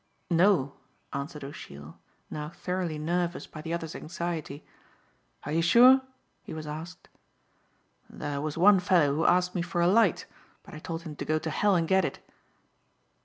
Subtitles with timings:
[0.31, 0.73] "No,"
[1.13, 1.99] answered O'Sheill,
[2.31, 4.65] now thoroughly nervous by the other's anxiety.
[5.43, 6.01] "Are you sure?"
[6.41, 7.07] he was asked.
[8.09, 10.25] "There was one fellow who asked me for a light,
[10.63, 12.17] but I told him to go to hell and get it."